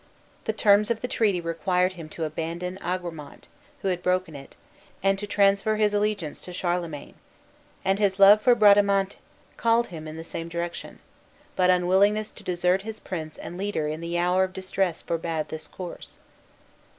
The 0.45 0.51
terms 0.53 0.89
of 0.89 1.01
the 1.01 1.07
treaty 1.07 1.39
required 1.39 1.93
him 1.93 2.09
to 2.09 2.23
abandon 2.23 2.79
Agramant, 2.81 3.49
who 3.83 3.89
had 3.89 4.01
broken 4.01 4.35
it, 4.35 4.55
and 5.03 5.19
to 5.19 5.27
transfer 5.27 5.75
his 5.75 5.93
allegiance 5.93 6.41
to 6.41 6.53
Charlemagne; 6.53 7.13
and 7.85 7.99
his 7.99 8.17
love 8.17 8.41
for 8.41 8.55
Bradamante 8.55 9.19
called 9.57 9.89
him 9.89 10.07
in 10.07 10.17
the 10.17 10.23
same 10.23 10.49
direction; 10.49 11.01
but 11.55 11.69
unwillingness 11.69 12.31
to 12.31 12.43
desert 12.43 12.81
his 12.81 12.99
prince 12.99 13.37
and 13.37 13.59
leader 13.59 13.87
in 13.87 14.01
the 14.01 14.17
hour 14.17 14.43
of 14.43 14.53
distress 14.53 15.03
forbade 15.03 15.49
this 15.49 15.67
course. 15.67 16.17